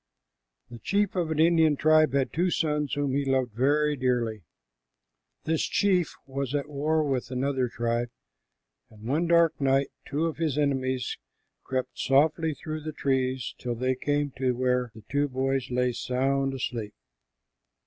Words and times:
The 0.71 0.79
chief 0.79 1.15
of 1.15 1.29
an 1.29 1.37
Indian 1.37 1.75
tribe 1.75 2.13
had 2.13 2.33
two 2.33 2.49
sons 2.49 2.93
whom 2.95 3.13
he 3.13 3.23
loved 3.23 3.51
very 3.53 3.95
dearly. 3.95 4.41
This 5.43 5.61
chief 5.61 6.15
was 6.25 6.55
at 6.55 6.67
war 6.67 7.03
with 7.03 7.29
another 7.29 7.67
tribe, 7.69 8.09
and 8.89 9.03
one 9.03 9.27
dark 9.27 9.61
night 9.61 9.91
two 10.07 10.25
of 10.25 10.37
his 10.37 10.57
enemies 10.57 11.19
crept 11.63 11.99
softly 11.99 12.55
through 12.55 12.81
the 12.81 12.93
trees 12.93 13.53
till 13.59 13.75
they 13.75 13.93
came 13.93 14.31
to 14.37 14.53
where 14.53 14.91
the 14.95 15.03
two 15.07 15.27
boys 15.29 15.69
lay 15.69 15.91
sound 15.91 16.55
asleep. 16.55 16.95